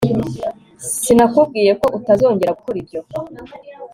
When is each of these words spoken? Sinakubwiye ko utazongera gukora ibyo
Sinakubwiye 1.01 1.71
ko 1.81 1.85
utazongera 1.97 2.55
gukora 2.57 2.77
ibyo 2.81 2.99